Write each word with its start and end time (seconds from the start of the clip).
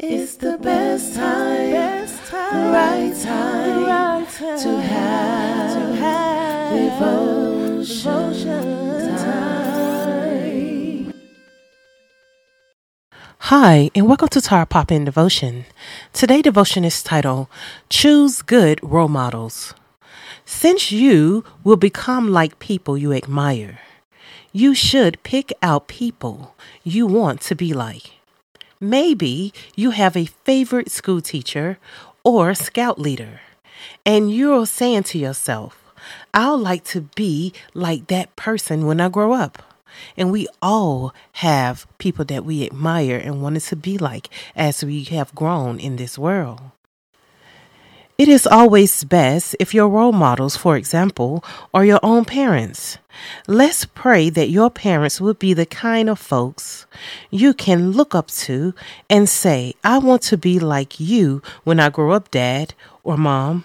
It's 0.00 0.36
the 0.36 0.56
best 0.58 1.16
time, 1.16 1.72
best 1.72 2.30
time, 2.30 2.72
right 2.72 3.12
time, 3.20 3.82
right 3.82 4.28
time 4.30 4.58
to 4.60 4.80
have, 4.80 5.72
to 5.72 5.96
have 5.96 7.00
devotion, 7.00 8.32
devotion 8.32 9.16
time. 9.18 11.12
Hi, 13.38 13.90
and 13.92 14.06
welcome 14.06 14.28
to 14.28 14.40
Tar 14.40 14.64
Pop 14.66 14.92
In 14.92 15.04
Devotion. 15.04 15.64
Today, 16.12 16.42
devotion 16.42 16.84
is 16.84 17.02
titled 17.02 17.48
Choose 17.90 18.42
Good 18.42 18.78
Role 18.84 19.08
Models. 19.08 19.74
Since 20.44 20.92
you 20.92 21.42
will 21.64 21.74
become 21.74 22.30
like 22.30 22.60
people 22.60 22.96
you 22.96 23.12
admire, 23.12 23.80
you 24.52 24.76
should 24.76 25.20
pick 25.24 25.52
out 25.60 25.88
people 25.88 26.54
you 26.84 27.04
want 27.04 27.40
to 27.40 27.56
be 27.56 27.74
like. 27.74 28.17
Maybe 28.80 29.52
you 29.74 29.90
have 29.90 30.16
a 30.16 30.26
favorite 30.26 30.90
school 30.90 31.20
teacher 31.20 31.78
or 32.22 32.54
scout 32.54 32.98
leader, 32.98 33.40
and 34.06 34.32
you're 34.32 34.66
saying 34.66 35.02
to 35.04 35.18
yourself, 35.18 35.92
I'd 36.32 36.52
like 36.52 36.84
to 36.84 37.00
be 37.16 37.52
like 37.74 38.06
that 38.06 38.36
person 38.36 38.86
when 38.86 39.00
I 39.00 39.08
grow 39.08 39.32
up. 39.32 39.62
And 40.16 40.30
we 40.30 40.46
all 40.62 41.12
have 41.32 41.88
people 41.98 42.24
that 42.26 42.44
we 42.44 42.64
admire 42.64 43.16
and 43.16 43.42
wanted 43.42 43.62
to 43.62 43.74
be 43.74 43.98
like 43.98 44.28
as 44.54 44.84
we 44.84 45.02
have 45.04 45.34
grown 45.34 45.80
in 45.80 45.96
this 45.96 46.16
world. 46.16 46.60
It 48.18 48.26
is 48.26 48.48
always 48.48 49.04
best 49.04 49.54
if 49.60 49.72
your 49.72 49.88
role 49.88 50.10
models, 50.10 50.56
for 50.56 50.76
example, 50.76 51.44
are 51.72 51.84
your 51.84 52.00
own 52.02 52.24
parents. 52.24 52.98
Let's 53.46 53.84
pray 53.84 54.28
that 54.28 54.50
your 54.50 54.70
parents 54.70 55.20
will 55.20 55.34
be 55.34 55.54
the 55.54 55.64
kind 55.64 56.10
of 56.10 56.18
folks 56.18 56.84
you 57.30 57.54
can 57.54 57.92
look 57.92 58.16
up 58.16 58.26
to 58.42 58.74
and 59.08 59.28
say, 59.28 59.74
I 59.84 59.98
want 59.98 60.22
to 60.22 60.36
be 60.36 60.58
like 60.58 60.98
you 60.98 61.42
when 61.62 61.78
I 61.78 61.90
grow 61.90 62.10
up, 62.10 62.32
Dad 62.32 62.74
or 63.04 63.16
Mom. 63.16 63.64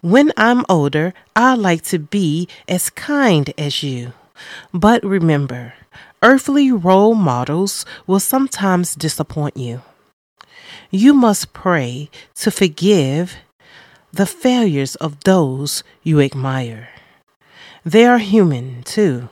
When 0.00 0.32
I'm 0.36 0.64
older, 0.68 1.14
I 1.36 1.54
like 1.54 1.82
to 1.82 2.00
be 2.00 2.48
as 2.66 2.90
kind 2.90 3.54
as 3.56 3.84
you. 3.84 4.12
But 4.74 5.04
remember, 5.04 5.74
earthly 6.20 6.72
role 6.72 7.14
models 7.14 7.86
will 8.08 8.18
sometimes 8.18 8.96
disappoint 8.96 9.56
you. 9.56 9.82
You 10.90 11.14
must 11.14 11.52
pray 11.52 12.10
to 12.34 12.50
forgive 12.50 13.36
the 14.12 14.26
failures 14.26 14.94
of 14.96 15.24
those 15.24 15.82
you 16.02 16.20
admire. 16.20 16.88
They 17.84 18.04
are 18.04 18.18
human 18.18 18.82
too, 18.82 19.30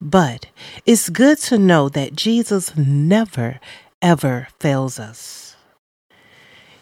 but 0.00 0.46
it's 0.86 1.08
good 1.08 1.38
to 1.38 1.58
know 1.58 1.88
that 1.88 2.14
Jesus 2.14 2.76
never, 2.76 3.58
ever 4.00 4.48
fails 4.60 4.98
us. 4.98 5.56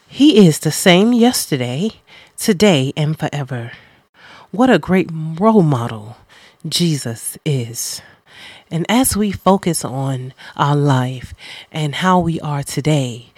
He 0.06 0.46
is 0.46 0.58
the 0.58 0.72
same 0.72 1.12
yesterday, 1.12 1.92
today, 2.36 2.92
and 2.96 3.18
forever. 3.18 3.72
What 4.50 4.68
a 4.68 4.78
great 4.78 5.08
role 5.12 5.62
model 5.62 6.16
Jesus 6.68 7.38
is. 7.44 8.02
And 8.70 8.84
as 8.88 9.16
we 9.16 9.32
focus 9.32 9.84
on 9.84 10.34
our 10.56 10.76
life 10.76 11.32
and 11.72 11.94
how 11.94 12.18
we 12.20 12.40
are 12.40 12.62
today, 12.62 13.32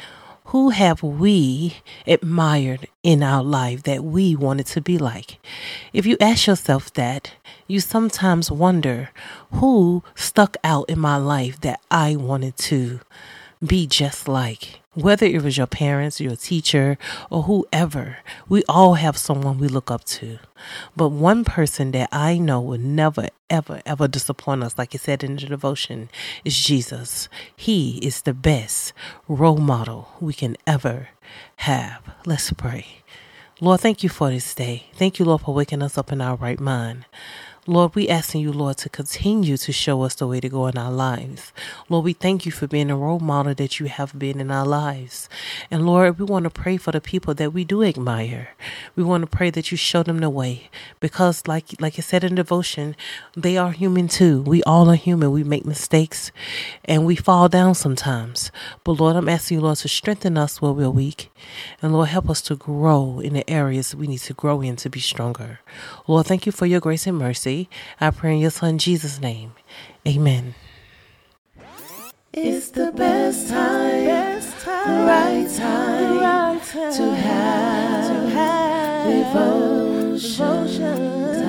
who 0.53 0.69
have 0.69 1.03
we 1.03 1.77
admired 2.07 2.87
in 3.03 3.23
our 3.23 3.43
life 3.43 3.85
that 3.85 4.05
we 4.05 4.37
wanted 4.37 4.67
to 4.67 4.83
be 4.83 4.99
like? 4.99 5.39
If 5.95 6.05
you 6.05 6.19
ask 6.21 6.47
yourself 6.47 6.93
that, 6.93 7.33
you 7.67 7.81
sometimes 7.81 8.51
wonder 8.51 9.09
who 9.53 10.05
stuck 10.15 10.59
out 10.63 10.91
in 10.91 10.99
my 10.99 11.17
life 11.17 11.59
that 11.63 11.81
I 11.91 12.17
wanted 12.17 12.59
to 12.69 13.01
be 13.65 13.87
just 13.87 14.29
like. 14.29 14.82
Whether 14.95 15.25
it 15.25 15.43
was 15.43 15.57
your 15.57 15.67
parents, 15.67 16.21
your 16.21 16.37
teacher, 16.37 16.99
or 17.31 17.45
whoever, 17.45 18.19
we 18.47 18.63
all 18.69 18.95
have 18.95 19.17
someone 19.17 19.59
we 19.59 19.67
look 19.67 19.91
up 19.91 20.05
to. 20.05 20.39
But 20.95 21.09
one 21.09 21.45
person 21.45 21.93
that 21.93 22.11
I 22.13 22.37
know 22.37 22.61
will 22.61 22.79
never, 22.79 23.29
ever, 23.49 23.81
ever 23.87 24.07
disappoint 24.07 24.63
us, 24.63 24.77
like 24.77 24.95
it 24.95 25.01
said 25.01 25.25
in 25.25 25.37
the 25.37 25.47
devotion, 25.47 26.11
is 26.45 26.59
Jesus. 26.59 27.31
He 27.57 28.01
is 28.07 28.21
the 28.21 28.35
best 28.35 28.93
role 29.29 29.57
model 29.57 30.11
we 30.21 30.35
can 30.35 30.59
ever 30.67 31.09
have. 31.57 32.03
Let's 32.27 32.53
pray. 32.53 33.03
Lord, 33.63 33.81
thank 33.81 34.03
you 34.03 34.11
for 34.11 34.29
this 34.29 34.55
day. 34.55 34.89
Thank 34.95 35.19
you, 35.19 35.25
Lord, 35.25 35.41
for 35.41 35.55
waking 35.55 35.83
us 35.83 35.97
up 35.97 36.13
in 36.13 36.21
our 36.21 36.37
right 36.37 36.61
mind. 36.61 37.07
Lord, 37.69 37.95
we 37.95 38.09
asking 38.09 38.41
you, 38.41 38.53
Lord, 38.53 38.79
to 38.79 38.89
continue 38.89 39.57
to 39.57 39.73
show 39.73 40.03
us 40.03 40.17
the 40.17 40.27
way 40.27 40.41
to 40.41 40.49
go 40.49 40.67
in 40.67 40.77
our 40.77 40.91
lives. 40.91 41.53
Lord, 41.89 42.05
we 42.05 42.13
thank 42.13 42.45
you 42.45 42.51
for 42.51 42.67
being 42.67 42.91
a 42.91 42.97
role 42.97 43.21
model 43.21 43.55
that 43.55 43.79
you 43.79 43.87
have 43.87 44.19
been 44.19 44.41
in 44.41 44.51
our 44.51 44.67
lives. 44.67 45.29
And 45.71 45.87
Lord, 45.87 46.19
we 46.19 46.25
want 46.25 46.43
to 46.43 46.51
pray 46.51 46.77
for 46.77 46.91
the 46.91 47.01
people 47.01 47.35
that 47.35 47.53
we 47.53 47.63
do 47.63 47.85
admire. 47.85 48.49
We 48.97 49.05
want 49.05 49.23
to 49.23 49.29
pray 49.29 49.51
that 49.51 49.71
you 49.71 49.77
show 49.77 50.03
them 50.03 50.19
the 50.19 50.29
way. 50.29 50.71
Because 50.99 51.47
like 51.47 51.81
like 51.81 52.01
I 52.01 52.03
said 52.03 52.25
in 52.25 52.35
devotion, 52.35 52.97
they 53.37 53.57
are 53.57 53.71
human 53.71 54.09
too. 54.09 54.43
We 54.43 54.65
all 54.65 54.91
are 54.91 54.97
human. 54.97 55.31
We 55.31 55.45
make 55.45 55.65
mistakes 55.65 56.33
and 56.85 57.07
we 57.07 57.15
fall 57.15 57.49
down 57.49 57.77
sometimes. 57.77 58.51
But 58.83 58.99
Lord, 58.99 59.15
I'm 59.15 59.29
asking 59.29 59.59
you, 59.59 59.63
Lord, 59.63 59.79
to 59.79 59.89
strengthen 59.89 60.37
us 60.37 60.61
where 60.61 60.73
we're 60.73 60.91
weak. 60.91 61.31
And 61.81 61.93
Lord, 61.93 62.09
help 62.09 62.29
us 62.29 62.43
to 62.43 62.57
grow 62.57 63.21
in 63.21 63.35
the 63.35 63.49
areas 63.49 63.95
we 63.95 64.09
need 64.09 64.19
to 64.19 64.35
grow 64.35 64.63
in 64.63 64.75
to 64.77 64.91
be 64.91 64.99
stronger. 64.99 65.61
Lord, 66.09 66.27
thank 66.27 66.45
you 66.45 66.51
for 66.51 66.67
your 66.67 66.81
grace 66.81 67.07
and 67.07 67.21
mercy. 67.53 67.69
I 68.01 68.11
pray 68.11 68.35
in 68.35 68.39
your 68.41 68.51
son 68.51 68.79
Jesus' 68.79 69.21
name. 69.21 69.53
Amen. 70.07 70.55
It's 72.33 72.71
the 72.71 72.93
best 72.93 73.49
time, 73.51 74.07
best 74.07 74.65
time, 74.65 75.07
right 75.07 75.47
time, 75.55 76.19
right 76.19 76.63
time 76.65 76.93
to 76.95 77.15
have, 77.15 78.07
to 78.07 78.31
have 78.31 79.35
devotion. 79.35 80.67
devotion. 80.67 81.42